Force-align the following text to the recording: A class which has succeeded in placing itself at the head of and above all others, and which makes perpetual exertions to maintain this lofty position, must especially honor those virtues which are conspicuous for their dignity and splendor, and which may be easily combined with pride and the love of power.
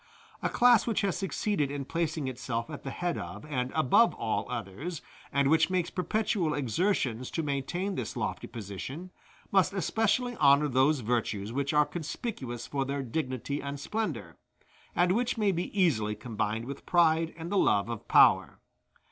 A 0.41 0.49
class 0.49 0.87
which 0.87 1.01
has 1.01 1.15
succeeded 1.15 1.69
in 1.69 1.85
placing 1.85 2.27
itself 2.27 2.71
at 2.71 2.81
the 2.81 2.89
head 2.89 3.19
of 3.19 3.45
and 3.45 3.71
above 3.75 4.15
all 4.15 4.49
others, 4.49 5.03
and 5.31 5.47
which 5.47 5.69
makes 5.69 5.91
perpetual 5.91 6.55
exertions 6.55 7.29
to 7.29 7.43
maintain 7.43 7.93
this 7.93 8.15
lofty 8.17 8.47
position, 8.47 9.11
must 9.51 9.73
especially 9.73 10.35
honor 10.37 10.67
those 10.67 11.01
virtues 11.01 11.53
which 11.53 11.71
are 11.71 11.85
conspicuous 11.85 12.65
for 12.65 12.83
their 12.83 13.03
dignity 13.03 13.61
and 13.61 13.79
splendor, 13.79 14.37
and 14.95 15.11
which 15.11 15.37
may 15.37 15.51
be 15.51 15.65
easily 15.79 16.15
combined 16.15 16.65
with 16.65 16.87
pride 16.87 17.31
and 17.37 17.51
the 17.51 17.57
love 17.59 17.87
of 17.87 18.07
power. 18.07 18.59